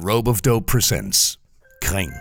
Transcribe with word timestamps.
Rope 0.00 0.28
of 0.28 0.42
Dope 0.42 0.66
presents 0.66 1.38
Kring. 1.82 2.12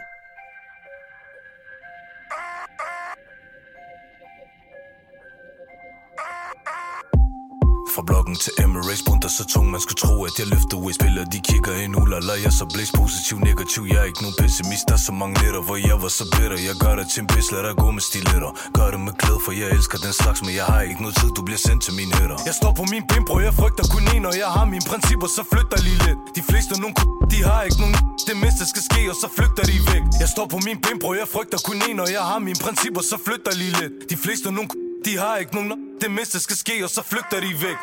Fra 8.38 8.44
til 8.44 8.64
Emirates 8.64 9.04
Bunter 9.08 9.30
så 9.38 9.44
tung 9.54 9.68
Man 9.72 9.82
skulle 9.86 10.02
tro 10.06 10.16
at 10.30 10.36
jeg 10.40 10.48
løfter 10.54 10.78
ud 10.86 10.94
Spiller 11.00 11.24
de 11.34 11.40
kigger 11.50 11.74
ind 11.84 11.94
Ulala 12.02 12.36
jeg 12.46 12.54
så 12.60 12.66
blæst 12.74 12.94
positiv 13.02 13.36
negativ. 13.50 13.82
Jeg 13.92 14.00
er 14.04 14.08
ikke 14.12 14.22
nogen 14.26 14.38
pessimist. 14.42 14.84
Der 14.90 14.96
er 15.00 15.04
så 15.10 15.14
mange 15.22 15.36
letter 15.44 15.62
Hvor 15.68 15.78
jeg 15.90 15.98
var 16.04 16.12
så 16.20 16.26
bitter. 16.34 16.60
Jeg 16.70 16.76
gør 16.84 16.94
det 17.00 17.06
til 17.12 17.20
en 17.24 17.28
pis, 17.34 17.48
Lad 17.54 17.62
dig 17.68 17.76
gå 17.84 17.88
med 17.98 18.04
stiletter. 18.10 18.52
Gør 18.78 18.88
det 18.94 19.00
med 19.08 19.14
glæde 19.22 19.40
For 19.46 19.54
jeg 19.62 19.68
elsker 19.78 19.98
den 20.06 20.14
slags 20.22 20.40
Men 20.46 20.54
jeg 20.60 20.66
har 20.72 20.82
ikke 20.90 21.02
noget 21.06 21.16
tid. 21.22 21.30
Du 21.38 21.42
bliver 21.48 21.62
sendt 21.68 21.82
til 21.86 21.94
mine 22.00 22.12
hætter 22.18 22.38
Jeg 22.50 22.56
står 22.62 22.72
på 22.80 22.84
min 22.94 23.04
ben 23.10 23.24
bro 23.28 23.36
Jeg 23.50 23.54
frygter 23.62 23.86
kun 23.94 24.04
en 24.16 24.24
Og 24.30 24.36
jeg 24.44 24.50
har 24.56 24.66
mine 24.74 24.86
principper 24.92 25.28
Så 25.38 25.42
flytter 25.52 25.78
lige 25.88 26.00
lidt. 26.08 26.20
De 26.38 26.42
fleste 26.50 26.74
nogen 26.84 26.96
De 27.34 27.40
har 27.50 27.60
ikke 27.68 27.80
nogen 27.84 27.96
Det 28.30 28.36
mindste 28.44 28.64
skal 28.72 28.84
ske 28.90 29.02
Og 29.12 29.18
så 29.24 29.28
flygter 29.38 29.64
de 29.72 29.78
væk. 29.92 30.04
Jeg 30.24 30.30
står 30.36 30.46
på 30.54 30.58
min 30.68 30.78
ben 30.86 30.98
bro 31.02 31.10
Jeg 31.24 31.28
frygter 31.36 31.60
kun 31.68 31.78
en 31.90 31.98
Og 32.04 32.10
jeg 32.18 32.24
har 32.30 32.40
mine 32.48 32.60
principper 32.66 33.02
Så 33.12 33.18
flytter 33.26 33.52
lige 33.62 33.74
lidt. 33.82 33.94
De 34.12 34.18
fleste 34.24 34.46
nogen 34.58 34.70
de 35.06 35.18
har 35.18 35.36
ikke 35.38 35.56
nogen 35.60 35.87
det 36.02 36.12
mindste 36.12 36.40
skal 36.40 36.58
ske, 36.58 36.84
og 36.84 36.90
så 36.90 37.02
flygter 37.04 37.40
de 37.40 37.48
væk. 37.66 37.80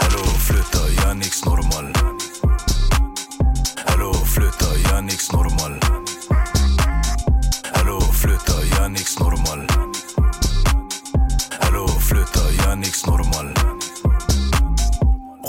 Hallo, 0.00 0.22
flytter, 0.48 0.84
jeg 0.96 1.10
er 1.10 1.14
niks 1.22 1.44
normal? 1.44 1.86
Hallo, 3.88 4.12
flytter, 4.34 4.72
jeg 4.84 4.96
er 4.98 5.00
niks 5.00 5.32
normal? 5.32 5.72
Hallo, 7.74 7.98
flytter, 8.20 8.58
jeg 8.70 8.84
er 8.84 8.88
niks 8.88 9.14
normal? 9.22 9.60
Hallo, 11.62 11.84
flytter, 12.08 12.46
jeg 12.58 12.70
er 12.72 12.78
niks 12.84 13.06
normal? 13.06 13.48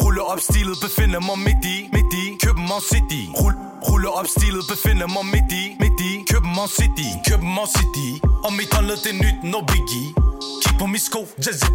Ruller 0.01 0.25
op 0.33 0.39
stilet, 0.39 0.77
befinder 0.85 1.19
mig 1.19 1.39
midt 1.47 1.65
i, 1.75 1.77
midt 1.93 2.13
i 2.21 2.23
København 2.45 2.83
City. 2.91 3.21
Rul, 3.39 3.53
Ruller 3.87 4.13
op 4.19 4.27
stilet, 4.35 4.63
befinder 4.73 5.07
mig 5.15 5.25
midt 5.33 5.51
i, 5.61 5.63
midt 5.81 5.99
i 6.09 6.11
København 6.31 6.69
City, 6.79 7.07
København 7.29 7.69
City 7.77 8.09
Og 8.45 8.51
mit 8.57 8.69
håndled 8.73 8.97
det 9.03 9.11
er 9.15 9.19
nyt, 9.23 9.37
no 9.51 9.59
biggie 9.71 10.07
på 10.81 10.87
min 10.87 10.99
sko, 10.99 11.27
Jazzy 11.37 11.65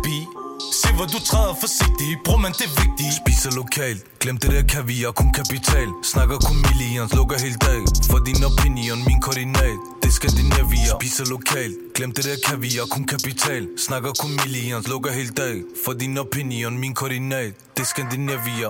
Se 0.81 0.89
hvor 0.97 1.07
du 1.07 1.19
træder 1.31 1.55
forsigtigt, 1.61 2.17
bror 2.25 2.39
man 2.45 2.53
det 2.53 2.67
er 2.71 2.75
vigtigt. 2.83 3.15
Spiser 3.21 3.51
lokalt, 3.61 4.01
glem 4.21 4.37
det 4.39 4.51
der 4.51 4.63
kaviar, 4.63 5.11
kun 5.11 5.31
kapital. 5.39 5.89
Snakker 6.13 6.39
kun 6.47 6.57
millions, 6.67 7.15
lukker 7.19 7.39
helt 7.45 7.61
dag 7.61 7.83
For 8.11 8.19
din 8.29 8.45
opinion, 8.51 8.99
min 9.09 9.21
koordinat. 9.21 9.79
Det 10.03 10.09
er 10.09 10.17
Skandinavia 10.19 10.93
Spiser 11.01 11.27
lokalt, 11.35 11.75
glem 11.95 12.11
det 12.17 12.25
der 12.29 12.37
kaviar, 12.47 12.87
kun 12.95 13.05
kapital. 13.13 13.63
Snakker 13.87 14.13
kun 14.21 14.33
millions, 14.43 14.89
lukker 14.89 15.13
helt 15.19 15.37
dag 15.37 15.57
For 15.85 15.93
din 15.93 16.19
opinion, 16.19 16.79
min 16.79 16.95
koordinat. 16.95 17.53
Det 17.77 17.83
er 17.83 17.91
Skandinavia 17.93 18.69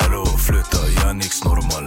Hallo, 0.00 0.24
flytter, 0.46 0.84
jeg 0.96 1.08
er 1.08 1.16
niks 1.22 1.44
normal? 1.44 1.86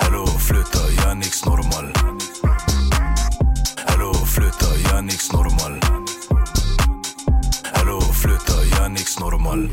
Hallo, 0.00 0.26
flytter, 0.48 0.84
jeg 0.96 1.10
er 1.10 1.14
niks 1.14 1.44
normal? 1.44 2.17
Flytter, 4.38 4.72
jeg 4.82 4.98
er 4.98 5.02
niks 5.02 5.32
normal. 5.32 5.74
Hallo, 7.74 8.00
flytter, 8.00 8.60
jeg 8.70 8.84
er 8.84 8.88
niks 8.88 9.18
normal. 9.20 9.70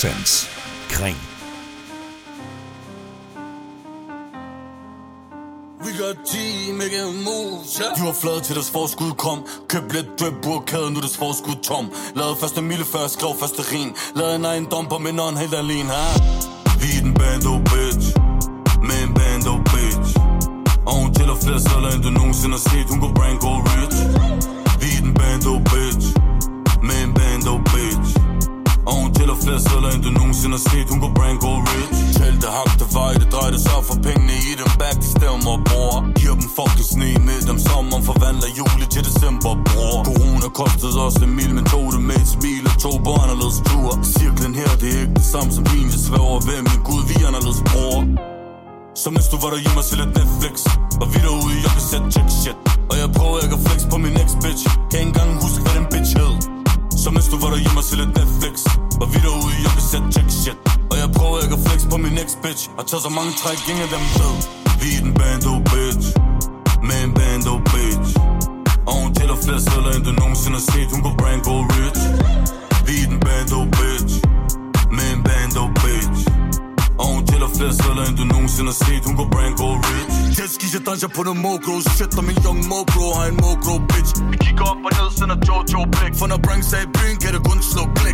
Presents 0.00 0.46
Kring. 0.88 1.16
We 5.84 5.90
got 5.98 6.16
G, 6.24 6.72
making 6.72 7.24
moves, 7.24 7.80
yeah. 7.80 7.96
De 7.96 8.06
var 8.06 8.12
flade 8.12 8.40
til 8.40 8.54
deres 8.54 8.70
forskud 8.70 9.10
kom. 9.10 9.46
Køb 9.68 9.92
lidt 9.92 10.20
drip, 10.20 10.34
burkade, 10.42 10.90
nu 10.90 11.00
deres 11.00 11.16
forskud 11.16 11.54
tom. 11.62 11.92
Lavede 12.14 12.36
første 12.40 12.62
mille 12.62 12.84
før 12.84 13.00
jeg 13.00 13.10
skrev 13.10 13.30
første 13.40 13.62
rin 13.72 13.96
Lavede 14.14 14.36
en 14.36 14.44
ejendom 14.44 14.86
på 14.86 14.98
min 14.98 15.20
ånd 15.20 15.36
helt 15.36 15.54
alene, 15.54 15.90
ha? 15.90 16.06
Vi 16.80 16.88
er 16.96 17.02
den 17.02 17.14
bando, 17.14 17.52
bitch. 17.70 18.06
Med 18.88 18.98
en 19.06 19.14
bando, 19.14 19.52
bitch. 19.72 20.10
Og 20.88 20.94
hun 21.02 21.14
tæller 21.14 21.36
flere 21.44 21.60
sædler, 21.60 21.90
end 21.94 22.02
du 22.02 22.10
nogensinde 22.10 22.54
har 22.58 22.64
set. 22.70 22.86
Hun 22.92 23.00
går 23.00 23.07
end 30.66 30.88
du 30.88 30.92
Hun 30.92 31.00
går 31.00 31.12
brand, 31.18 31.38
go 31.44 31.52
rich. 31.70 31.98
Talte 32.18 32.46
hakte 32.58 32.84
vej, 32.96 33.12
det 33.20 33.28
drejer 33.34 33.52
det 33.56 33.60
så 33.68 33.76
for 33.88 33.96
pengene 34.06 34.34
i 34.50 34.52
dem. 34.60 34.70
Back, 34.80 34.96
de 35.02 35.08
stemmer, 35.16 35.56
bror. 35.68 35.96
Giver 36.18 36.36
dem 36.40 36.48
fucking 36.56 36.88
sne 36.92 37.10
med 37.28 37.40
dem 37.48 37.58
Sommeren 37.68 38.04
forvandler 38.10 38.50
juli 38.58 38.86
til 38.94 39.02
december, 39.08 39.52
bror. 39.68 39.96
Corona 40.08 40.48
kostede 40.60 40.98
os 41.06 41.16
en 41.24 41.32
mil, 41.38 41.52
men 41.56 41.64
tog 41.72 41.86
det 41.94 42.02
med 42.10 42.18
et 42.24 42.30
smil 42.36 42.64
Og 42.70 42.76
tog 42.84 42.96
på 43.06 43.12
anderledes 43.22 43.58
tur. 43.68 43.90
Cirklen 44.16 44.54
her, 44.60 44.70
det 44.80 44.88
er 44.94 45.00
ikke 45.04 45.16
det 45.20 45.28
samme 45.34 45.50
som 45.56 45.64
min. 45.72 45.88
Jeg 45.94 46.00
svæver 46.06 46.38
ved 46.48 46.58
min 46.68 46.80
Gud, 46.88 47.02
vi 47.08 47.14
er 47.22 47.26
anderledes, 47.30 47.60
bror. 47.70 47.98
Så 49.02 49.10
mens 49.10 49.28
du 49.32 49.36
var 49.42 49.50
derhjemme 49.54 49.78
og 49.82 49.84
se 49.84 49.96
lidt 49.96 50.12
Netflix 50.18 50.54
Og 51.02 51.06
vi 51.12 51.18
derude 51.24 51.54
jeg 51.64 51.70
kan 51.76 51.84
sætte 51.90 52.06
check 52.14 52.30
shit. 52.42 52.77
Ex 62.78 62.84
bitch 62.84 62.86
Og 62.86 62.86
tager 62.86 63.02
så 63.02 63.08
mange 63.08 63.32
træk, 63.42 63.58
ingen 63.68 63.82
af 63.86 63.90
dem 63.96 64.04
ved. 64.18 64.34
Vi 64.82 64.88
er 64.96 65.00
den 65.04 65.14
bando 65.20 65.52
bitch. 65.70 66.06
Med 66.88 66.98
en 67.04 67.12
bando 67.18 67.54
bitch. 67.72 68.10
Og 68.88 68.94
hun 69.02 69.14
tæller 69.14 69.36
flere 69.44 69.60
sædler, 69.60 69.92
end 69.96 70.04
du 70.04 70.12
nogensinde 70.22 70.56
har 70.58 70.66
set. 70.72 70.88
Hun 70.94 71.02
går 71.06 71.14
brand, 71.20 71.40
go 71.48 71.54
rich. 71.74 72.02
Vi 72.86 72.94
er 73.02 73.08
den 73.12 73.20
bando 73.26 73.58
bitch. 73.78 74.14
Med 74.96 75.08
en 75.14 75.20
bando 75.28 75.62
bitch. 75.82 76.20
Og 77.00 77.06
hun 77.14 77.22
tæller 77.26 77.48
flere 77.56 77.72
sædler, 77.80 78.04
end 78.08 78.16
du 78.20 78.24
nogensinde 78.34 78.70
har 78.72 78.78
set. 78.86 79.02
Hun 79.08 79.14
går 79.20 79.28
brand, 79.34 79.54
go 79.62 79.68
rich. 79.88 80.14
Jetski, 80.38 80.66
jeg 80.74 80.82
danser 80.88 81.10
på 81.16 81.22
noget 81.26 81.40
mokro. 81.46 81.74
Shit, 81.94 82.12
og 82.20 82.24
min 82.28 82.38
young 82.44 82.60
mokro. 82.72 83.04
Har 83.18 83.26
en 83.32 83.36
mokro 83.44 83.74
bitch. 83.90 84.12
Vi 84.32 84.36
kigger 84.44 84.64
op 84.72 84.80
og 84.86 84.92
ned, 84.96 85.08
sender 85.18 85.38
Jojo 85.48 85.80
blik 85.94 86.12
For 86.20 86.26
når 86.32 86.40
Brank 86.46 86.62
sagde 86.70 86.86
byen, 86.96 87.16
kan 87.22 87.30
det 87.34 87.42
kun 87.50 87.58
slå 87.72 87.82
blik 87.98 88.07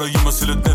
så 0.00 0.06
mens 0.06 0.38
du 0.40 0.46
var 0.46 0.54
derhjemme 0.54 0.69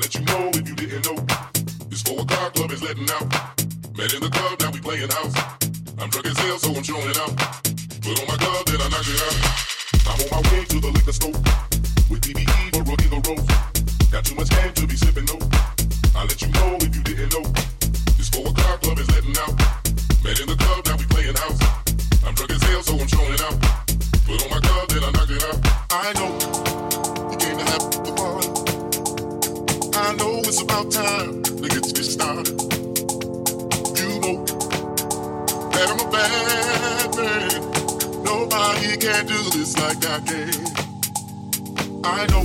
let 0.00 0.14
you 0.14 0.24
know 0.24 0.48
if 0.54 0.66
you 0.66 0.74
didn't 0.74 1.04
know. 1.04 1.16
This 1.88 2.02
four 2.02 2.20
o'clock 2.20 2.54
club 2.54 2.72
is 2.72 2.82
letting 2.82 3.10
out. 3.10 3.28
Met 3.96 4.14
in 4.14 4.20
the 4.24 4.30
club, 4.32 4.58
now 4.60 4.70
we 4.70 4.80
playing 4.80 5.10
house. 5.10 5.36
I'm 6.00 6.08
drunk 6.08 6.26
as 6.26 6.38
hell, 6.38 6.58
so 6.58 6.72
I'm 6.72 6.82
showing 6.82 7.16
out. 7.20 7.36
Put 8.00 8.16
on 8.16 8.26
my 8.26 8.36
glove, 8.40 8.64
then 8.64 8.80
I 8.80 8.88
knock 8.88 9.04
it 9.04 9.20
out. 9.20 9.36
I'm 10.08 10.18
on 10.24 10.28
my 10.32 10.40
way 10.50 10.64
to 10.64 10.80
the 10.80 10.88
liquor 10.88 11.12
store 11.12 11.36
with 12.08 12.24
DBE 12.24 12.72
for 12.72 12.82
Rocky 12.88 13.08
the 13.12 13.20
Rose. 13.28 13.44
Got 14.10 14.24
too 14.24 14.34
much 14.36 14.48
game 14.48 14.72
to 14.72 14.86
be 14.86 14.96
sipping, 14.96 15.28
no. 15.28 15.36
I'll 16.16 16.24
let 16.24 16.40
you 16.40 16.48
know 16.48 16.80
if 16.80 16.96
you 16.96 17.02
didn't 17.04 17.36
know. 17.36 17.44
This 18.16 18.32
four 18.32 18.48
o'clock 18.48 18.80
club 18.80 18.98
is 18.98 19.08
letting 19.12 19.36
out. 19.36 19.52
Met 20.24 20.40
in 20.40 20.48
the 20.48 20.56
club, 20.56 20.80
now 20.88 20.96
we 20.96 21.04
playing 21.12 21.36
house. 21.36 21.60
I'm 22.24 22.32
drunk 22.32 22.56
as 22.56 22.62
hell, 22.64 22.82
so 22.82 22.96
I'm 22.96 23.08
showing 23.08 23.40
out. 23.44 23.56
Put 24.24 24.40
on 24.44 24.48
my 24.48 24.60
glove, 24.64 24.88
then 24.88 25.04
I 25.04 25.10
knock 25.12 25.28
it 25.28 25.44
out. 25.44 25.60
I 25.92 26.08
know 26.16 26.32
you 27.30 27.36
came 27.36 27.58
to 27.60 27.64
have 27.68 27.84
the 28.00 28.12
party. 28.16 28.59
I 30.10 30.14
know 30.16 30.38
it's 30.40 30.60
about 30.60 30.90
time 30.90 31.40
to 31.44 31.68
get 31.68 31.84
this 31.94 32.14
started. 32.14 32.48
You 33.96 34.18
know 34.18 34.44
that 35.70 35.86
I'm 35.88 36.00
a 36.00 36.10
bad 36.10 37.14
man. 37.14 38.24
Nobody 38.24 38.96
can 38.96 39.24
do 39.26 39.38
this 39.50 39.78
like 39.78 40.04
I 40.04 40.18
can. 40.26 40.50
I 42.02 42.26
know 42.26 42.42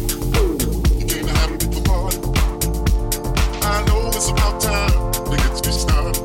you 0.99 1.07
came 1.07 1.25
to 1.25 1.33
have 1.33 1.51
a 1.53 1.57
the 1.57 1.81
party. 1.83 2.19
I 3.65 3.83
know 3.87 4.09
it's 4.09 4.29
about 4.29 4.61
time 4.61 5.11
to 5.25 5.35
get 5.35 5.63
this 5.63 5.81
started. 5.81 6.24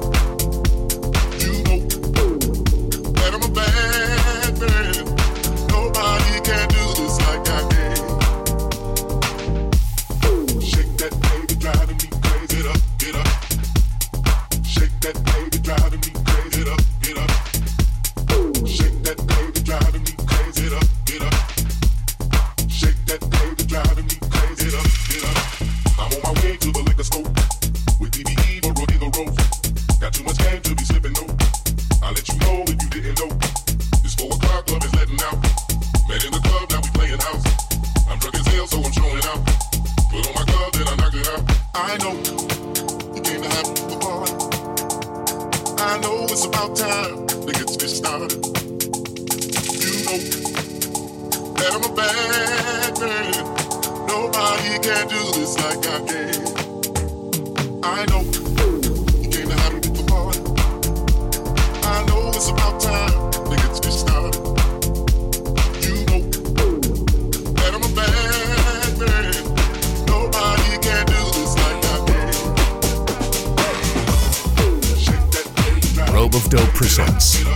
Rope 76.20 76.34
of 76.34 76.50
Dope 76.50 76.74
presents 76.74 77.49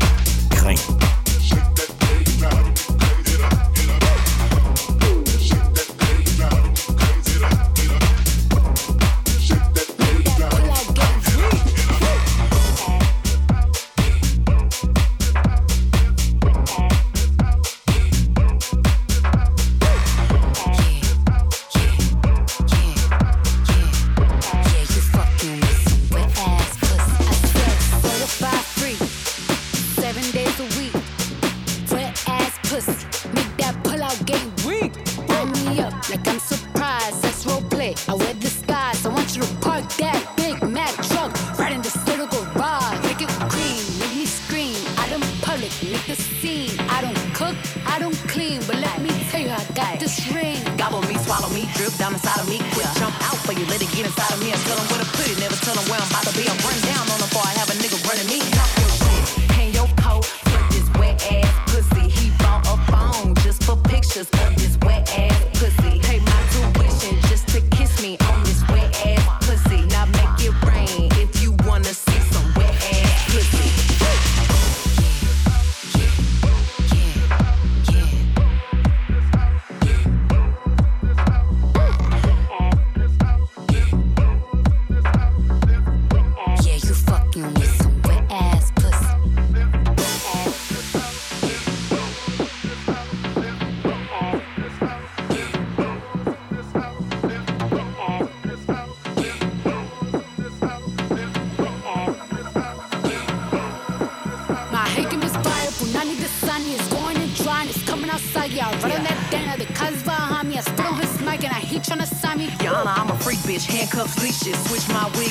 handcuffs, 113.63 114.21
leashes, 114.21 114.59
switch 114.67 114.89
my 114.89 115.05
whip. 115.17 115.24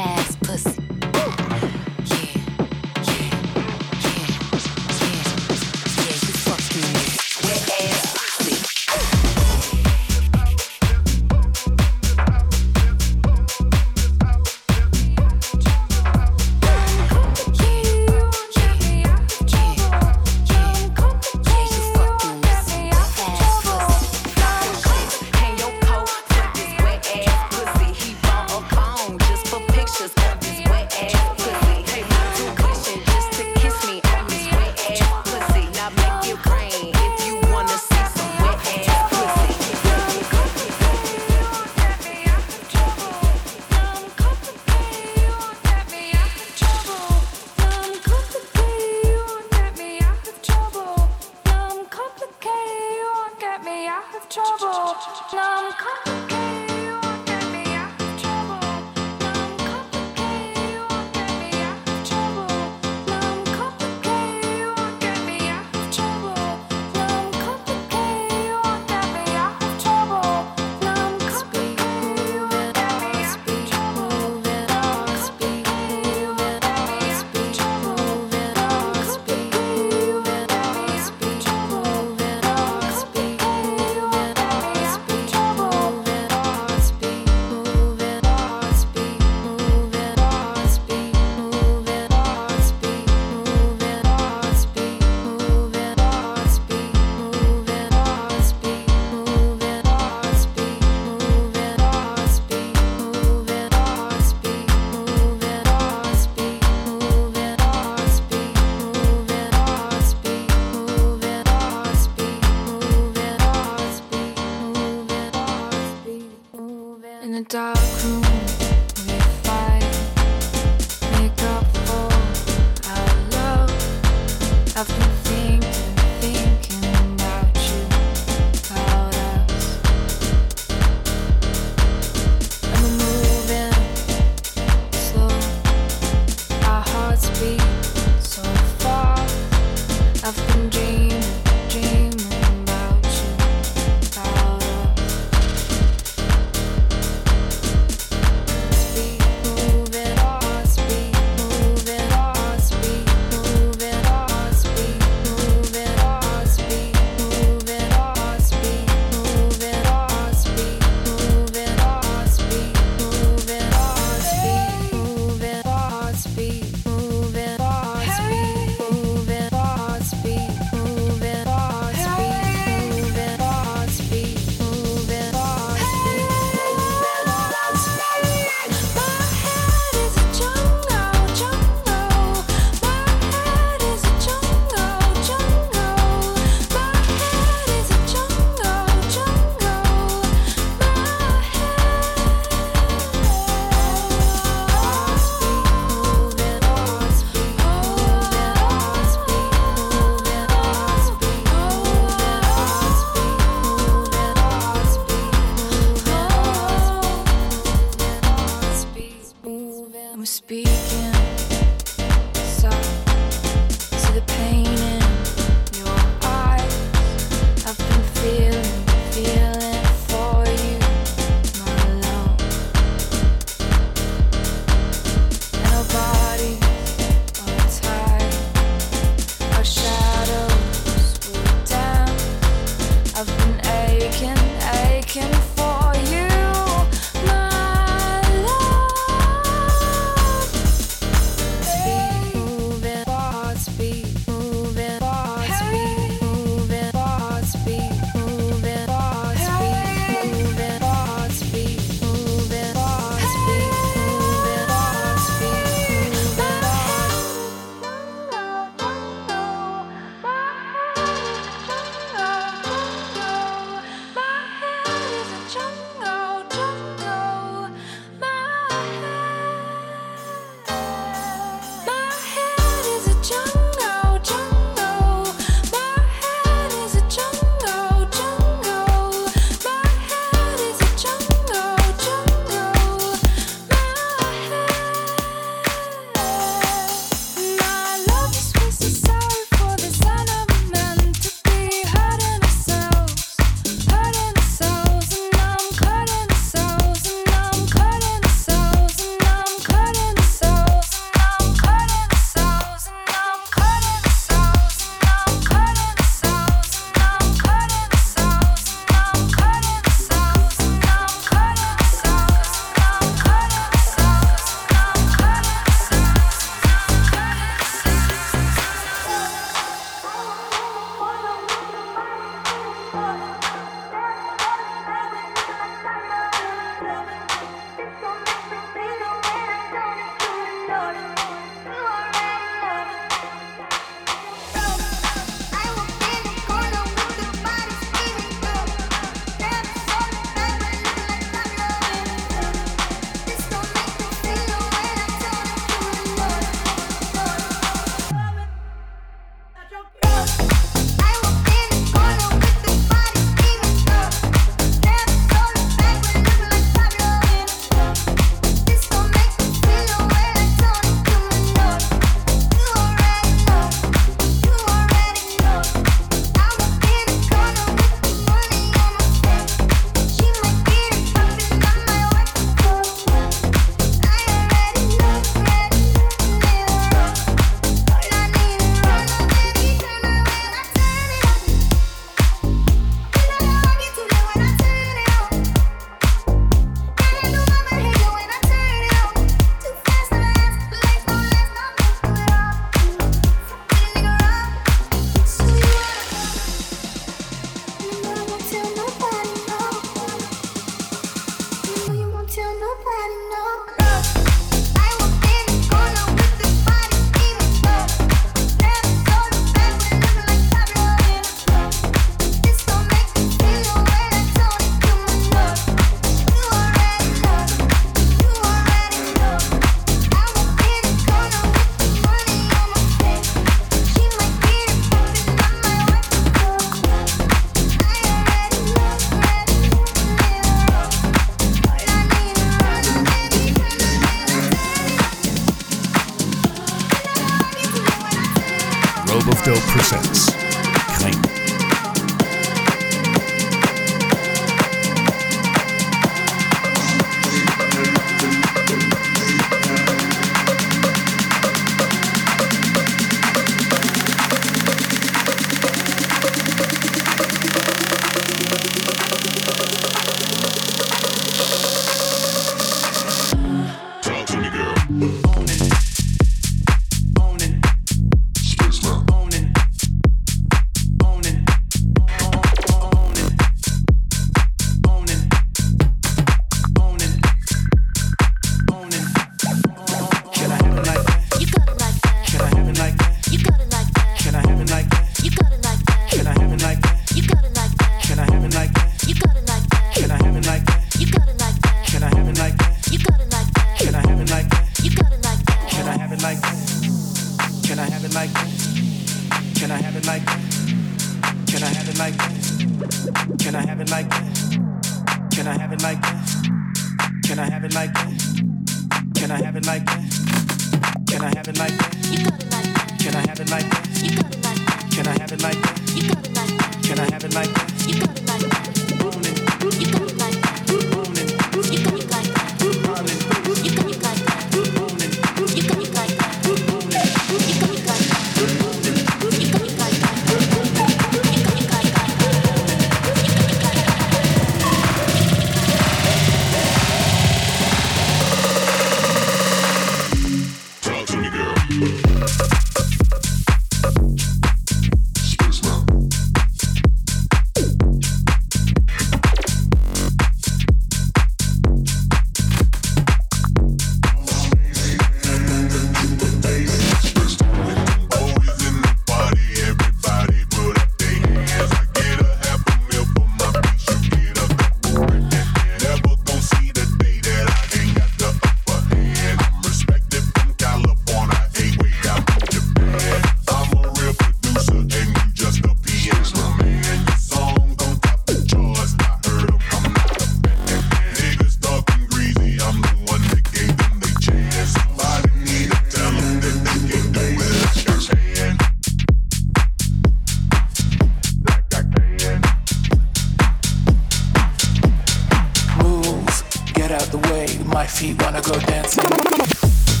My 597.81 597.87
feet 597.87 598.21
wanna 598.21 598.41
go 598.43 598.59
dancing. 598.59 600.00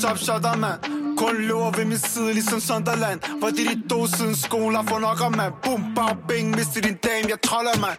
Top 0.00 0.18
shotter, 0.18 0.56
mand 0.56 0.80
Kun 1.20 1.34
løber 1.48 1.70
ved 1.76 1.84
min 1.84 1.98
side, 1.98 2.32
ligesom 2.32 2.60
Sunderland. 2.60 3.18
Hvor 3.40 3.48
det 3.56 3.64
de 3.70 3.88
to 3.88 4.06
siden 4.06 4.36
skoler 4.36 4.82
for 4.88 4.98
nok 4.98 5.20
om, 5.26 5.32
mand 5.36 5.54
Boom, 5.64 5.82
bam, 5.96 6.16
bing, 6.28 6.48
mister 6.56 6.80
din 6.86 6.96
dame, 7.06 7.26
jeg 7.32 7.40
troller, 7.48 7.76
mand 7.84 7.98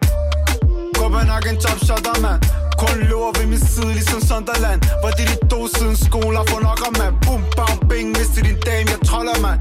Copenhagen 0.98 1.58
top 1.64 1.80
shotter, 1.86 2.18
mand 2.26 2.42
Kun 2.82 2.98
løber 3.10 3.32
ved 3.38 3.48
min 3.54 3.64
side, 3.74 3.92
ligesom 4.00 4.22
Sunderland. 4.30 4.80
Hvor 5.02 5.12
det 5.18 5.26
de 5.32 5.38
to 5.52 5.60
siden 5.76 5.96
skoler 6.08 6.44
for 6.50 6.60
nok 6.68 6.80
om, 6.88 6.94
mand 7.02 7.16
Boom, 7.26 7.42
bam, 7.58 7.78
bing, 7.90 8.08
mister 8.18 8.42
din 8.48 8.58
dame, 8.68 8.88
jeg 8.94 9.02
troller, 9.10 9.38
mand 9.46 9.60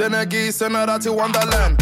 Den 0.00 0.10
er 0.20 0.24
G 0.32 0.34
sender 0.58 0.86
dig 0.90 0.98
til 1.04 1.12
Wonderland. 1.18 1.74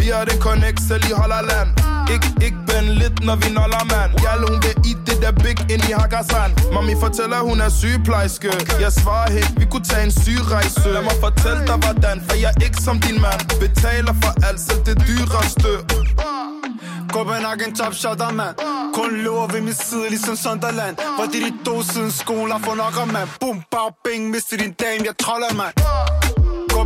Vi 0.00 0.06
har 0.14 0.24
det 0.28 0.36
connect 0.46 0.80
selv 0.88 1.04
i 1.10 1.14
Holland 1.20 1.85
Ik, 2.14 2.24
ik 2.48 2.54
ben 2.66 2.84
lidt, 3.00 3.24
når 3.24 3.36
vi 3.36 3.48
noller, 3.58 3.84
mand 3.92 4.10
Jeg 4.22 4.34
hun 4.48 4.56
vil 4.64 4.76
i 4.90 4.92
det 5.06 5.18
der 5.22 5.32
big 5.32 5.58
ind 5.74 5.84
i 5.90 5.92
Hakkasan 5.92 6.50
Mami 6.74 6.94
fortæller, 7.00 7.38
hun 7.40 7.60
er 7.60 7.68
sygeplejerske 7.68 8.52
Jeg 8.80 8.92
svarer 8.92 9.30
helt, 9.30 9.60
vi 9.60 9.64
kunne 9.70 9.84
tage 9.84 10.04
en 10.04 10.12
sygerejse 10.22 10.88
Lad 10.94 11.02
mig 11.02 11.16
fortælle 11.20 11.62
dig, 11.66 11.76
hvordan 11.84 12.16
For 12.28 12.36
jeg 12.36 12.52
er 12.56 12.64
ikke 12.66 12.80
som 12.86 13.00
din 13.00 13.20
mand 13.20 13.42
Betaler 13.60 14.14
for 14.22 14.32
alt, 14.48 14.60
selv 14.60 14.80
det 14.88 14.96
dyreste 15.06 15.70
Copenhagen 17.12 17.70
top 17.74 17.86
topshotter, 17.86 18.30
mand 18.32 18.56
Kun 18.94 19.10
løber 19.24 19.46
ved 19.52 19.60
min 19.60 19.74
side, 19.74 20.08
ligesom 20.08 20.36
Sunderland 20.36 20.96
Hvor 21.16 21.26
det 21.32 21.38
er 21.42 21.46
de 21.50 21.52
to 21.64 21.82
siden 21.82 22.10
skoler 22.10 22.58
for 22.64 22.74
nok 22.74 22.94
om, 23.02 23.08
mand 23.08 23.28
Boom, 23.40 23.58
bam, 23.72 23.92
bing, 24.04 24.30
mister 24.30 24.56
din 24.56 24.72
dame, 24.82 25.00
jeg 25.08 25.14
troller, 25.24 25.52
mand 25.60 25.74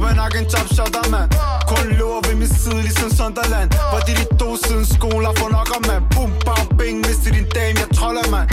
Copenhagen 0.00 0.46
topshotter, 0.48 1.10
mand 1.10 1.30
Kun 1.68 1.86
løber 1.98 2.20
ved 2.28 2.34
min 2.34 2.48
side, 2.48 2.82
ligesom 2.82 3.10
Sunderland. 3.18 3.68
Hvor 3.90 4.00
de 4.06 4.12
dit 4.20 4.30
dog 4.40 4.56
to 4.56 4.66
siden 4.66 4.86
skoler 4.96 5.32
for 5.38 5.48
nok 5.56 5.68
om, 5.76 5.82
mand 5.90 6.04
Boom, 6.14 6.32
bang, 6.46 6.66
bing, 6.78 6.96
mister 7.06 7.30
din 7.36 7.46
dame, 7.56 7.76
jeg 7.82 7.90
troller, 7.98 8.26
mand 8.34 8.48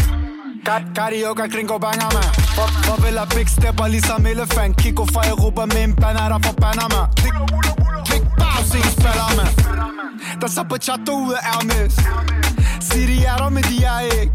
Kat, 0.67 0.83
Carioca, 0.95 1.45
gringo 1.53 1.77
banger, 1.85 2.09
man. 2.17 2.29
For, 2.55 2.67
for 2.85 2.95
vil 3.03 3.17
have 3.21 3.29
big 3.37 3.49
stepper 3.57 3.87
ligesom 3.87 4.25
elefant 4.25 4.73
Kiko 4.81 5.03
fra 5.13 5.21
Europa 5.33 5.63
med 5.73 5.83
en 5.87 5.93
banner 6.01 6.39
fra 6.45 6.53
Panama 6.63 7.01
Klik, 7.19 7.35
klik, 8.07 8.23
bare 8.41 8.61
se 8.69 8.77
en 8.85 8.91
spiller, 8.97 9.29
man. 9.39 9.49
Der 10.41 10.47
så 10.55 10.63
på 10.71 10.77
chato 10.85 11.13
ud 11.25 11.33
af 11.37 11.41
Hermes. 11.47 11.95
Sig 12.87 13.07
de 13.09 13.17
er 13.31 13.37
der, 13.41 13.49
men 13.49 13.63
de 13.63 13.77
er 13.83 13.99
ikke. 14.21 14.33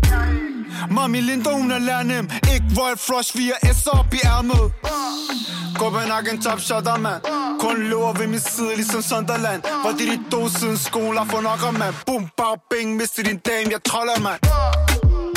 Mami 0.90 1.20
Linda, 1.20 1.50
hun 1.50 1.70
er 1.70 1.78
lærnem 1.78 2.30
Ikke 2.54 2.66
Royal 2.78 2.98
Flush, 2.98 3.36
vi 3.38 3.52
er 3.62 3.72
S 3.74 3.86
op 3.86 4.14
i 4.14 4.20
ærmet. 4.24 4.72
Copenhagen 5.76 6.42
top 6.42 6.60
shotter, 6.60 6.96
mand. 6.98 7.22
Kun 7.60 7.76
løber 7.90 8.12
ved 8.18 8.26
min 8.26 8.40
side, 8.40 8.76
ligesom 8.76 9.02
Sunderland. 9.02 9.62
Hvor 9.82 9.90
det 9.98 10.06
de 10.12 10.18
to 10.30 10.48
siden 10.48 10.78
skoler 10.78 11.24
for 11.30 11.40
nok 11.40 11.62
om, 11.68 11.74
mand. 11.74 11.94
Boom, 12.06 12.22
bam, 12.36 12.58
bing, 12.70 12.96
mister 12.96 13.22
din 13.22 13.38
dame, 13.46 13.68
jeg 13.74 13.82
troller, 13.90 14.18
mand. 14.26 14.40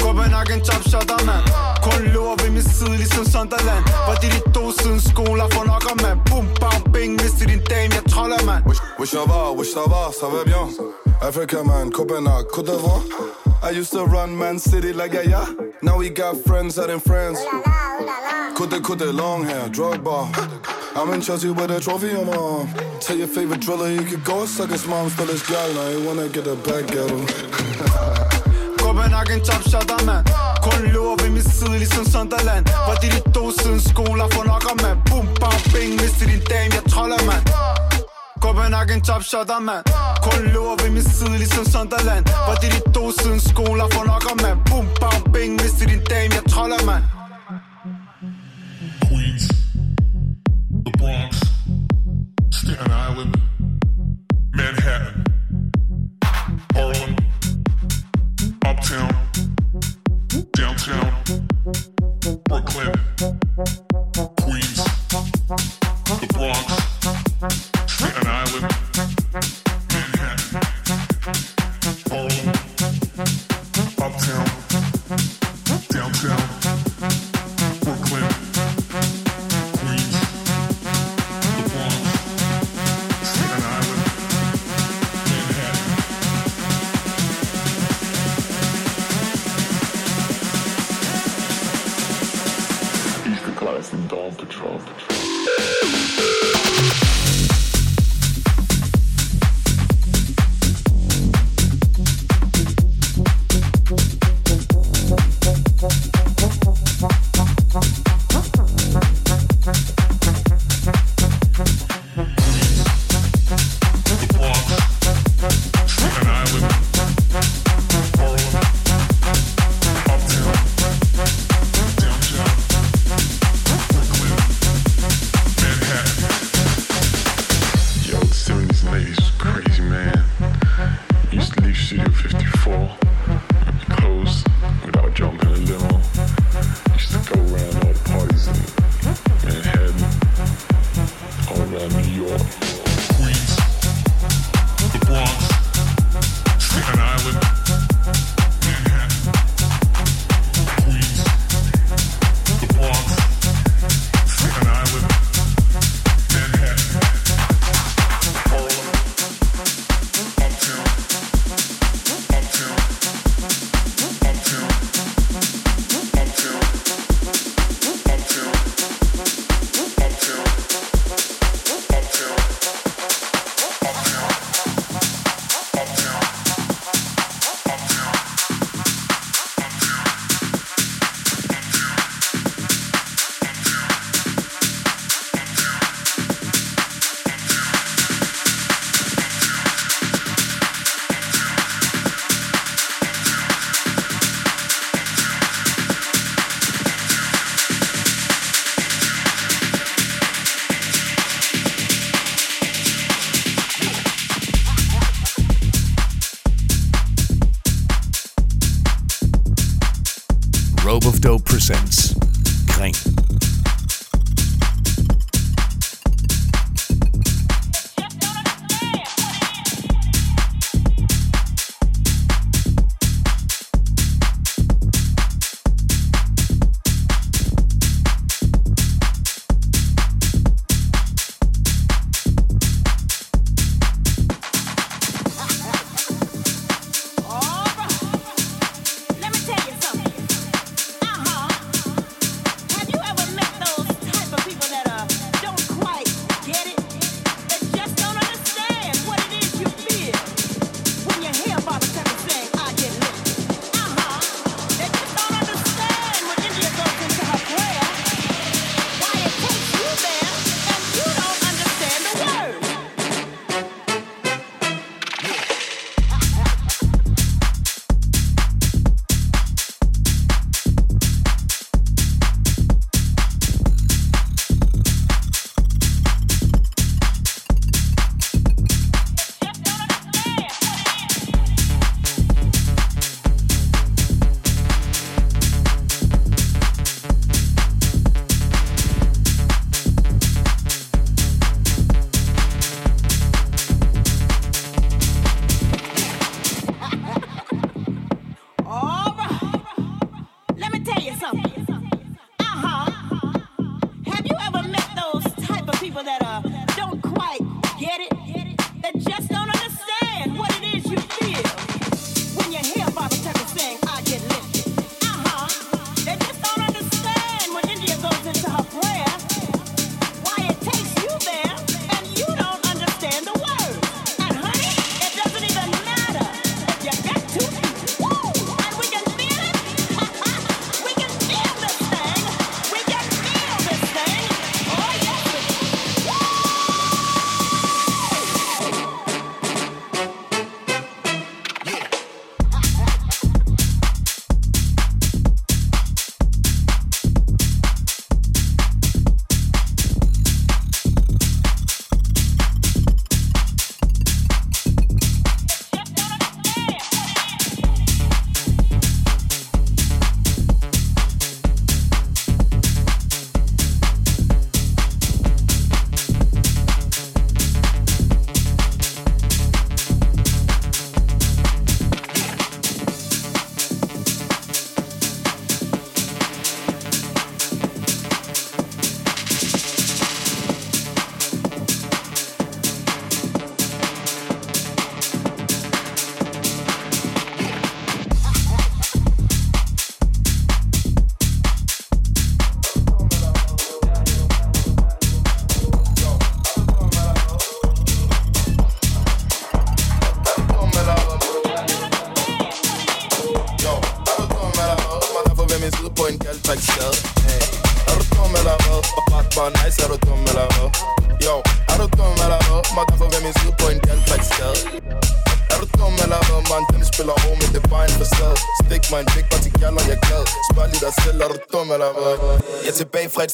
Copenhagen 0.01 0.60
top 0.67 0.84
shotter, 0.89 1.19
mand. 1.29 1.45
Kun 1.86 2.01
løber 2.13 2.36
ved 2.41 2.49
min 2.55 2.63
side 2.63 2.95
ligesom 3.01 3.25
Sunderland. 3.34 3.84
Var 4.08 4.15
det 4.21 4.29
de 4.36 4.39
to 4.55 4.63
siden 4.79 5.01
skoler 5.10 5.47
for 5.53 5.63
nok 5.71 5.86
mand. 6.03 6.19
Boom, 6.29 6.45
bam, 6.62 6.81
bing, 6.93 7.12
mister 7.21 7.45
din 7.51 7.62
dame, 7.71 7.91
jeg 7.97 8.05
troller 8.13 8.41
mand. 8.49 8.62
Wish, 8.69 8.81
wish 8.99 9.13
I 9.21 9.23
var, 9.31 9.47
wish 9.60 9.73
I 9.81 9.86
var, 9.93 10.08
så 10.19 10.25
va 10.34 10.39
bien. 10.49 10.67
Africa 11.27 11.58
man, 11.69 11.86
Copenhagen, 11.97 12.45
Côte 12.53 12.67
d'Ivoire. 12.69 13.44
I 13.63 13.71
used 13.71 13.91
to 13.93 14.05
run 14.05 14.37
Man 14.37 14.59
City 14.59 14.93
like 14.93 15.13
yeah, 15.13 15.21
yeah 15.21 15.47
Now 15.81 15.97
we 15.97 16.09
got 16.09 16.37
friends 16.45 16.77
out 16.79 16.89
in 16.89 16.99
France. 16.99 17.39
Kutte, 18.55 18.79
kutte, 18.81 19.13
long 19.13 19.43
hair, 19.43 19.69
drug 19.69 20.03
bar. 20.03 20.31
I'm 20.95 21.11
in 21.13 21.21
Chelsea 21.21 21.49
with 21.49 21.71
a 21.71 21.79
trophy 21.79 22.15
on 22.15 22.27
my 22.27 22.35
arm. 22.35 22.67
Tell 23.01 23.17
your 23.17 23.27
favorite 23.27 23.61
driller 23.61 23.89
he 23.89 24.03
could 24.03 24.23
go 24.23 24.45
suck 24.45 24.69
his 24.69 24.87
mom 24.87 25.09
Still 25.09 25.27
his 25.27 25.43
gal, 25.43 25.73
now 25.73 25.89
he 25.89 26.07
wanna 26.07 26.27
get 26.29 26.47
a 26.47 26.55
back 26.55 26.89
at 26.91 27.09
him 27.11 27.25
Copenhagen 28.77 29.43
top 29.43 29.61
shotter 29.61 30.05
mand 30.05 30.25
Kun 30.63 30.81
løber 30.93 31.23
ved 31.23 31.29
min 31.29 31.43
side 31.43 31.79
ligesom 31.79 32.05
Sunderland. 32.05 32.65
Var 32.87 32.95
det 33.01 33.11
de 33.11 33.31
to 33.33 33.51
siden 33.51 33.81
skoler 33.81 34.27
for 34.33 34.43
nok 34.43 34.81
mand 34.81 34.99
Boom, 35.09 35.27
bam, 35.39 35.59
bing, 35.73 35.91
miste 36.01 36.25
din 36.25 36.41
dame, 36.49 36.71
jeg 36.75 36.83
troller 36.91 37.25
mand 37.25 37.43
Copenhagen 38.41 39.01
top 39.01 39.23
shotter 39.23 39.59
mand 39.59 39.85
Kun 40.25 40.43
løber 40.53 40.75
ved 40.83 40.89
min 40.91 41.03
side 41.03 41.38
ligesom 41.38 41.65
Sunderland. 41.73 42.25
Var 42.47 42.55
det 42.61 42.69
de 42.75 42.79
to 42.95 43.11
siden 43.19 43.39
skoler 43.39 43.88
for 43.93 44.03
nok 44.11 44.25
mand? 44.43 44.59
Boom, 44.69 44.88
bam, 45.01 45.21
bing, 45.33 45.51
miste 45.61 45.85
din 45.91 46.01
dame, 46.11 46.31
jeg 46.38 46.45
troller 46.53 46.81
mand. 46.89 47.03
Queens, 49.05 49.45
the 50.85 50.91
Bronx, 50.99 51.31
Staten 52.57 52.91
Island, 53.07 53.33
Manhattan, 54.59 55.15
Harlem, 56.75 57.11
Uptown, 58.69 59.11
Downtown, 60.57 61.11
Brooklyn, 62.49 62.93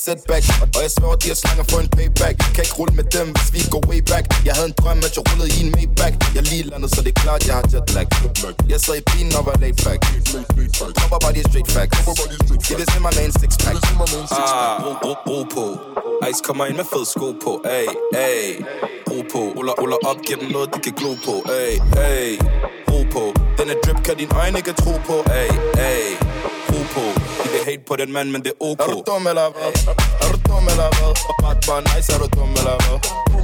setback 0.06 0.44
Og 0.76 0.82
jeg 0.86 0.92
svær, 0.98 1.14
de 1.22 1.28
her 1.32 1.38
slanger 1.44 1.66
for 1.72 1.80
en 1.84 1.90
payback. 1.96 2.36
Kan 2.56 2.62
ikke 2.68 2.76
rulle 2.80 2.94
med 3.00 3.08
dem, 3.18 3.28
hvis 3.36 3.50
vi 3.56 3.62
går 3.74 3.82
way 3.90 4.02
back. 4.12 4.24
Jeg 4.48 4.54
havde 4.58 4.70
en 4.74 4.78
drøm, 4.82 5.00
at 5.08 5.14
jeg 5.18 5.24
rullede 5.30 5.50
i 5.56 5.58
en 5.66 5.70
Maybach. 5.76 6.16
Jeg 6.36 6.44
lige 6.52 6.64
landet, 6.72 6.90
så 6.96 7.00
det 7.06 7.12
er 7.16 7.20
klart, 7.26 7.42
jeg 7.48 7.56
har 7.60 7.66
jetlag 7.74 8.08
Jeg 8.72 8.80
sad 8.86 8.96
i 9.02 9.04
bilen 9.12 9.32
og 9.40 9.44
var 9.50 9.56
laid 9.64 9.78
back. 9.86 10.00
Hopper 11.02 11.20
bare 11.24 11.34
de 11.38 11.42
straight 11.50 11.70
facts. 11.76 11.98
Det 12.70 12.76
vil 12.80 12.88
se 12.94 13.00
mig 13.06 13.14
med 13.18 13.24
en 13.30 13.34
six 13.42 13.52
pack 13.64 13.78
Ah, 14.32 14.76
ro, 14.86 14.92
ro, 15.30 15.38
på. 15.56 15.66
Ice 16.30 16.42
kommer 16.48 16.64
ind 16.70 16.76
med 16.82 16.88
fed 16.94 17.06
sko 17.14 17.28
på. 17.46 17.52
Ay, 17.78 17.88
ay 18.28 18.46
Ro 19.10 19.18
på. 19.34 19.42
Ruller, 19.58 19.76
ruller 19.82 20.00
op, 20.10 20.18
giver 20.26 20.40
dem 20.40 20.50
noget, 20.56 20.70
de 20.74 20.80
kan 20.86 20.94
glo 21.00 21.12
på. 21.28 21.36
Ay, 21.60 21.74
ay 22.08 22.30
Ro 22.92 23.00
på. 23.16 23.24
Denne 23.58 23.74
drip, 23.84 24.00
kan 24.06 24.16
din 24.22 24.32
øjne 24.42 24.58
ikke 24.58 24.74
tro 24.84 24.94
på. 25.10 25.18
Ay, 25.40 25.50
ay 25.90 26.04
Ro 26.72 26.80
på 26.96 27.06
hate 27.68 27.84
på 27.90 27.96
den 28.02 28.10
mand, 28.16 28.28
men 28.34 28.40
det 28.46 28.52
er 28.56 28.60
ok 28.70 28.80
Er 28.84 28.88
du 28.96 29.00
dum 29.10 29.24
eller 29.32 29.48
hvad? 29.56 29.72
Er 30.24 30.30
du 30.34 30.38
dum 30.50 30.66
eller 30.74 30.90
hvad? 30.98 31.12
Og 31.30 31.36
bare 31.42 31.56
bare 31.68 31.82
nice, 31.90 32.10
er 32.14 32.20
du 32.24 32.28
dum 32.38 32.52
eller 32.62 32.76
hvad? 32.84 32.98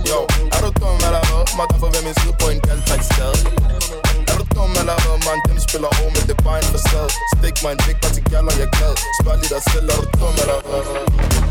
Yo, 0.10 0.20
er 0.56 0.60
du 0.66 0.70
dum 0.82 0.98
eller 1.08 1.24
hvad? 1.30 1.44
Må 1.58 1.64
derfor 1.72 1.90
ved 1.96 2.02
min 2.08 2.16
side 2.22 2.34
på 2.42 2.46
en 2.54 2.60
kaldtræksskade 2.68 3.38
Er 4.32 4.36
du 4.40 4.46
dum 4.56 4.72
eller 4.82 4.98
hvad, 5.04 5.18
man? 5.28 5.38
Dem 5.48 5.58
spiller 5.68 5.90
over 6.00 6.10
men 6.16 6.24
det 6.30 6.36
er 6.40 6.44
bare 6.48 6.58
en 6.64 6.68
facade 6.74 7.10
Stik 7.34 7.56
mig 7.64 7.72
en 7.76 7.80
big 7.86 7.98
til 8.16 8.24
gælder, 8.32 8.54
jeg 8.60 8.68
er 8.70 8.74
glad 8.78 8.94
Spørg 9.20 9.36
lige 9.42 9.52
dig 9.56 9.64
selv, 9.72 9.86
er 9.94 9.98
du 10.02 10.06
dum 10.20 10.36
eller 10.44 10.60
hvad? 10.68 11.47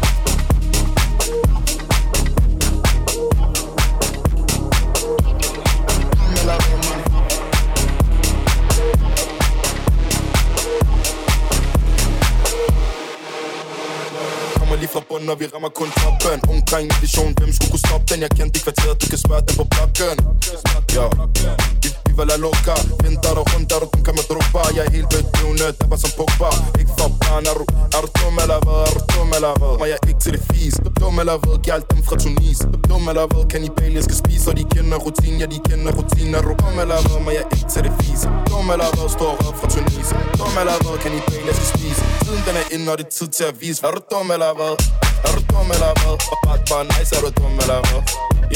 Fra 14.97 15.05
bunden, 15.09 15.29
og 15.33 15.37
vi 15.41 15.47
rammer 15.55 15.71
kun 15.79 15.91
toppen 16.01 16.39
Ung 16.51 16.61
dreng 16.69 16.87
med 16.91 16.99
vision, 17.05 17.33
hvem 17.39 17.51
skulle 17.57 17.71
kunne 17.73 17.85
stoppe 17.89 18.07
den? 18.11 18.19
Jeg 18.25 18.31
kendte 18.39 18.57
i 18.59 18.63
kvarteret, 18.67 18.95
du 19.03 19.07
kan 19.13 19.21
spørge 19.25 19.43
dem 19.47 19.55
på 19.61 19.65
blokken 19.73 20.17
Ja, 20.97 21.07
vi, 21.83 21.89
vi 22.07 22.13
var 22.19 22.27
la 22.31 22.37
loca 22.45 22.75
Venter 23.03 23.37
og 23.41 23.47
rundt, 23.53 23.73
er 23.75 23.79
du 23.83 23.87
kun 23.93 24.03
kan 24.07 24.15
man 24.19 24.25
droppe 24.31 24.61
Jeg 24.77 24.83
er 24.87 24.93
helt 24.97 25.09
bedøvende, 25.15 25.67
der 25.81 25.87
var 25.91 25.99
som 26.03 26.11
Pogba 26.19 26.51
Ikke 26.81 26.93
for 26.99 27.09
barn, 27.23 27.45
er 27.51 27.55
du, 27.61 27.65
er 27.97 28.01
du 28.05 28.09
dum 28.19 28.37
eller 28.43 28.59
hvad? 28.67 28.81
Er 28.87 28.93
du 28.97 29.01
dum 29.13 29.31
eller 29.37 29.53
hvad? 29.61 29.73
Må 29.81 29.85
jeg 29.93 29.99
ikke 30.09 30.21
til 30.25 30.33
det 30.37 30.43
fis 30.51 30.75
Dum 31.01 31.17
eller 31.23 31.37
hvad? 31.43 31.57
Giv 31.65 31.73
alt 31.77 31.87
dem 31.93 32.01
fra 32.07 32.17
Tunis 32.23 32.59
Dum 32.89 33.05
eller 33.11 33.27
hvad? 33.31 33.43
Kannibal, 33.53 33.93
jeg 33.99 34.05
skal 34.09 34.17
spise 34.23 34.45
Og 34.51 34.55
de 34.59 34.65
kender 34.75 34.99
rutin 35.05 35.35
ja 35.41 35.47
de 35.55 35.59
kender 35.69 35.93
rutin 35.99 36.31
Er 36.39 36.43
du 36.47 36.53
dum 36.63 36.77
eller 36.83 36.99
hvad? 37.05 37.19
Må 37.27 37.31
jeg 37.39 37.45
ikke 37.57 37.69
til 37.73 37.83
det 37.87 37.95
fis 38.01 38.23
Dum 38.51 38.69
eller 38.75 38.89
hvad? 38.95 39.09
Står 39.17 39.33
op 39.49 39.57
fra 39.61 39.67
Tunis 39.75 40.09
Dum 40.39 40.55
eller 40.63 40.77
hvad? 40.85 40.97
Kannibal, 41.05 41.43
jeg 41.49 41.55
skal 41.59 41.69
spise 41.75 42.01
Tiden 42.25 42.43
den 42.47 42.55
er 42.63 42.67
inde, 42.75 42.87
og 42.93 42.97
det 42.99 43.07
er 43.11 43.15
tid 43.19 43.29
til 43.37 43.45
at 43.51 43.55
vise 43.61 43.79
Er 43.87 43.91
du 43.97 44.01
dum 44.13 44.29
eller 44.37 44.53
hvad? 44.59 44.75
Er 45.27 45.31
du 45.37 45.41
dum 45.51 45.69
eller 45.77 45.93
hvad? 46.01 46.15
Og 46.33 46.39
bare 46.45 46.59
bare 46.71 46.85
nice, 46.93 47.13
er 47.17 47.21
du 47.25 47.31
dum 47.39 47.55
eller 47.63 47.81
hvad? 47.87 48.03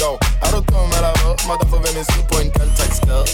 Yo, 0.00 0.10
er 0.44 0.50
du 0.54 0.60
dum 0.70 0.90
eller 0.98 1.12
hvad? 1.20 1.34
Må 1.46 1.52
der 1.60 1.66
får 1.70 1.80
min 1.96 2.06
side 2.10 2.24
på 2.30 2.36
en 2.42 2.50
kaldtræksskade 2.56 3.24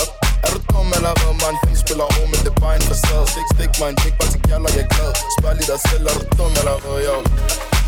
er, 0.00 0.06
er 0.46 0.50
du 0.54 0.60
dum 0.70 0.88
eller 0.96 1.12
hvad, 1.18 1.32
man? 1.42 1.54
Han 1.68 1.76
spiller 1.84 2.04
over 2.10 2.26
men 2.32 2.40
det 2.44 2.52
er 2.54 2.60
bare 2.64 2.76
en 2.78 2.84
facade 2.90 3.26
Stik, 3.32 3.46
stik 3.54 3.72
mig 3.80 3.88
en 3.92 3.96
big 4.02 4.14
bare 4.18 4.30
til 4.32 4.40
gælder, 4.46 4.70
jeg 4.76 4.84
er 4.86 4.90
glad 4.94 5.10
Spørg 5.36 5.54
lige 5.58 5.68
dig 5.72 5.80
selv, 5.88 6.04
er 6.10 6.14
du 6.18 6.24
dum 6.38 6.52
eller 6.60 6.76
hvad? 6.82 6.98
Yo, 7.06 7.16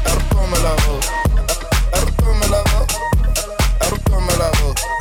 er 0.09 0.12
du 0.16 0.22
dum 0.32 0.51
eller 0.59 0.74
hvad? 0.82 0.99
Er, 1.53 1.97
er 1.97 2.01
du 2.05 2.11
dum 2.20 2.38
eller 2.47 2.62
hvad? 2.68 2.84
Er 3.84 3.88
du 3.92 3.97
dum 4.09 4.24
eller 4.34 4.51
hvad? 4.59 4.97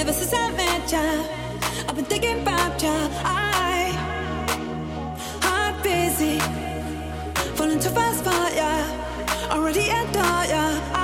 Ever 0.00 0.14
since 0.14 0.32
I 0.32 0.50
met 0.52 0.90
ya, 0.90 1.04
I've 1.86 1.94
been 1.94 2.06
thinking 2.06 2.40
about 2.40 2.82
ya. 2.82 2.96
I, 3.22 3.92
I'm 5.42 5.74
busy, 5.82 6.38
falling 7.54 7.80
too 7.80 7.90
fast 7.90 8.24
for 8.24 8.48
ya. 8.56 8.72
Already 9.52 9.90
adore 9.90 10.44
ya. 10.54 10.64
I 10.94 10.99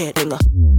head 0.00 0.18
in 0.18 0.30
the 0.30 0.69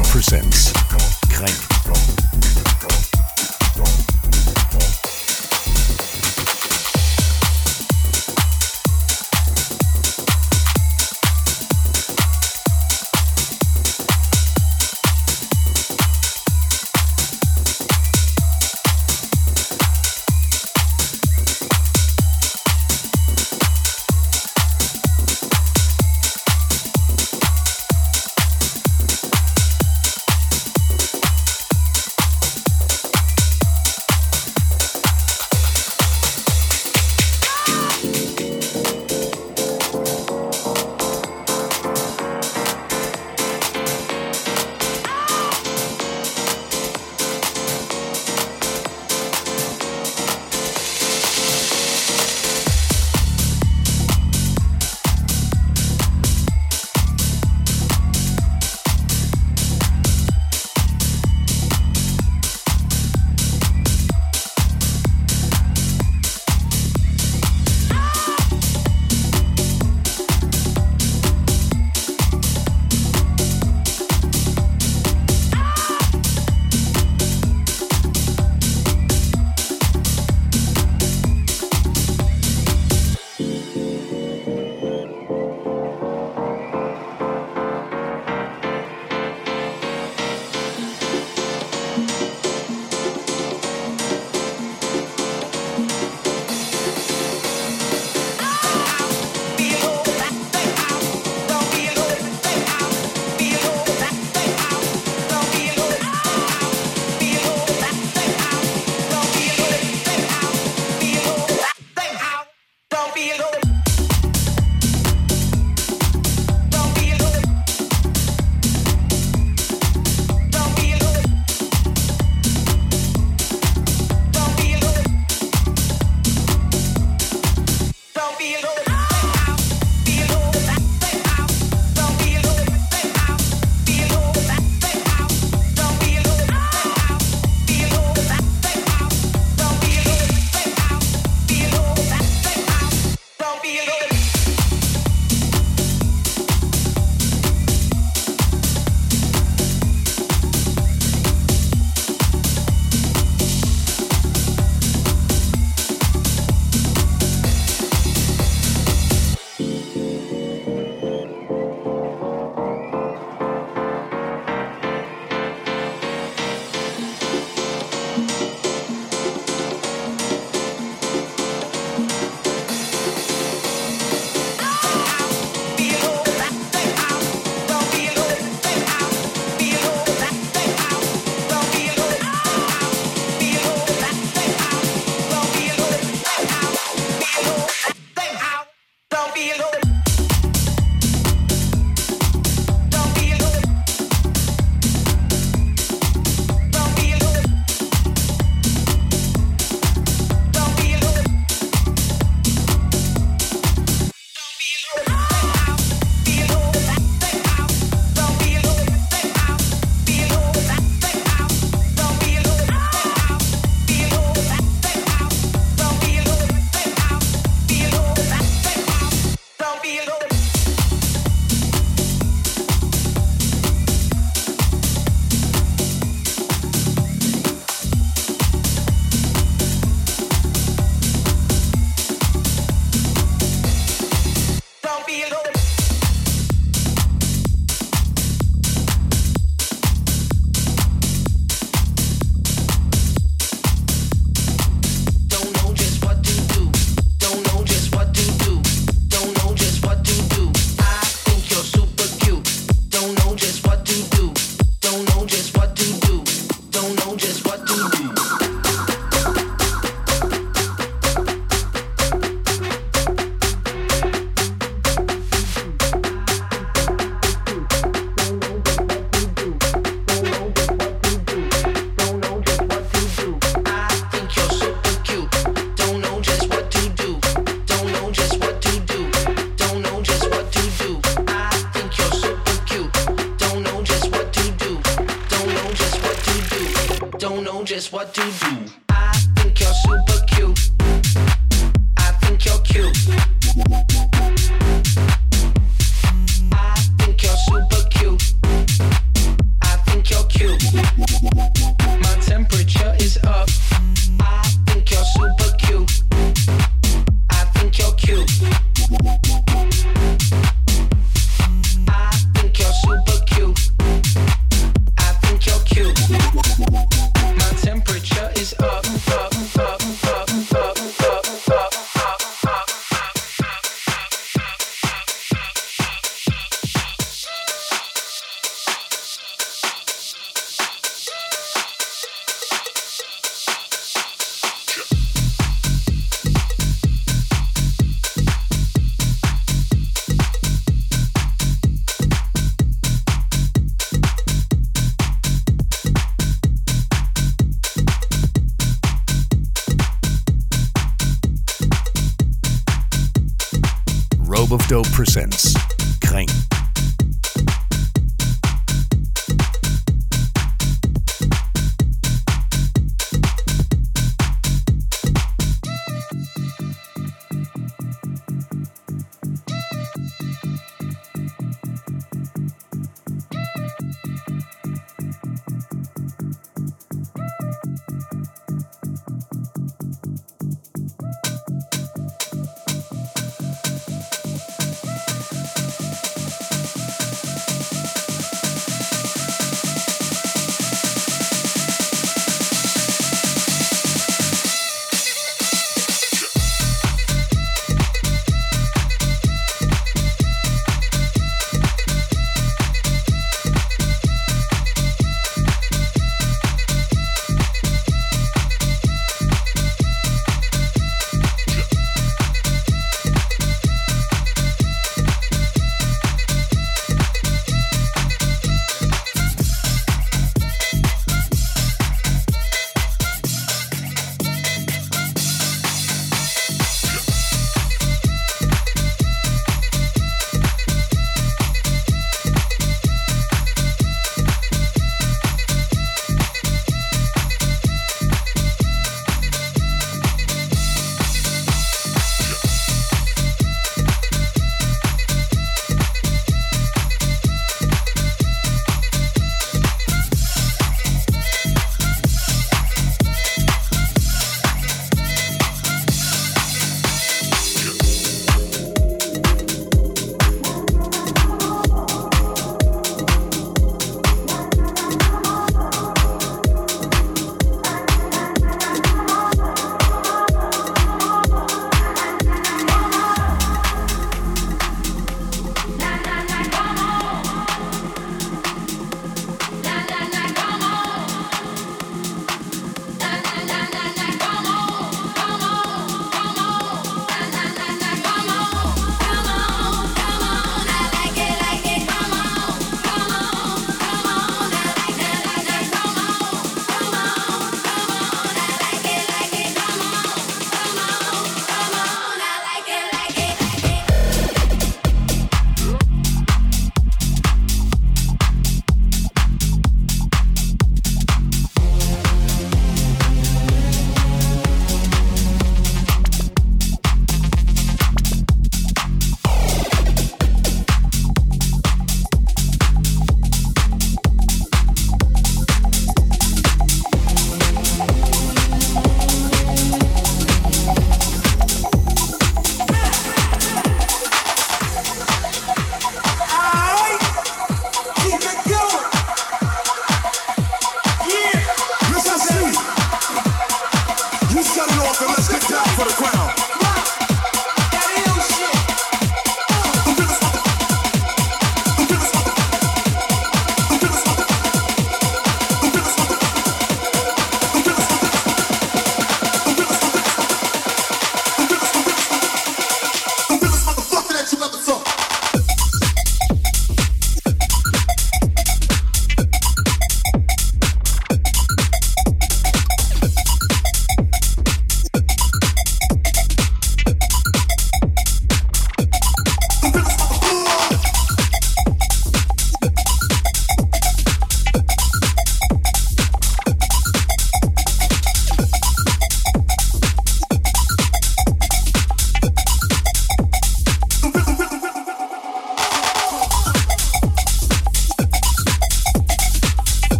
Presents 0.00 0.72
Crank 1.28 1.71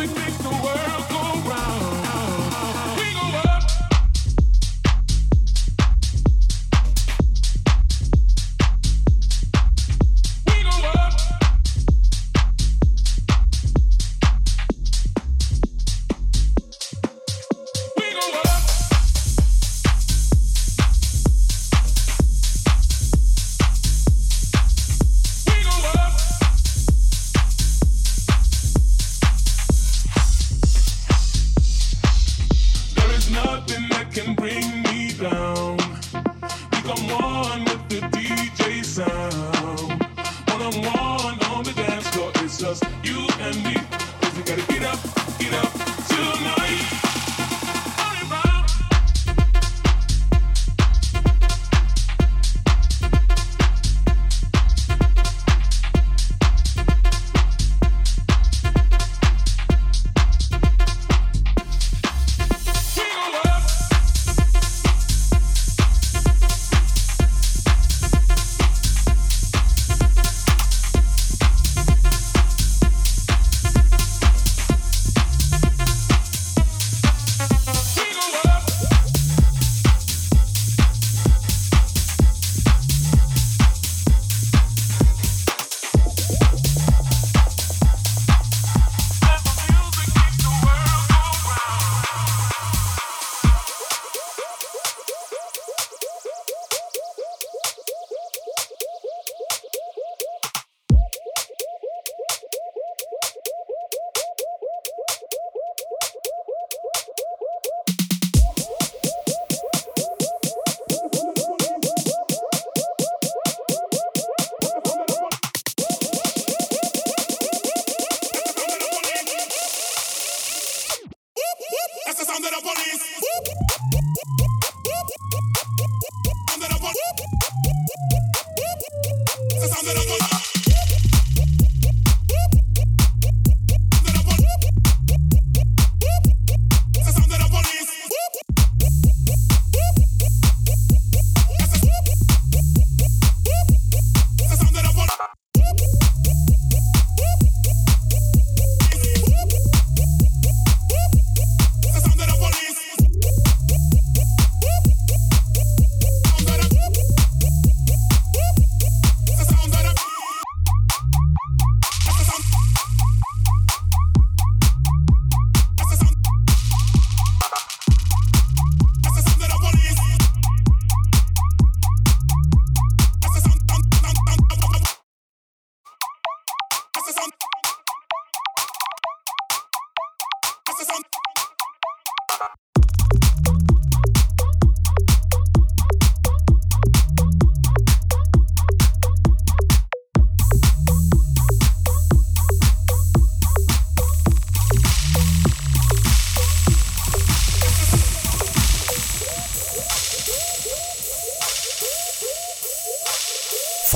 music 0.00 0.29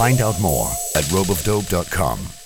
Find 0.05 0.21
out 0.21 0.39
more 0.39 0.67
at 0.97 1.05
ropeofdope.com. 1.05 2.44